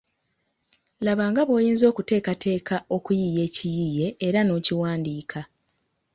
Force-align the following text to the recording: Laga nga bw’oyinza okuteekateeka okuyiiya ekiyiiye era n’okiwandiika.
Laga 1.05 1.25
nga 1.31 1.41
bw’oyinza 1.47 1.85
okuteekateeka 1.91 2.75
okuyiiya 2.95 3.41
ekiyiiye 3.47 4.07
era 4.27 4.39
n’okiwandiika. 4.43 5.39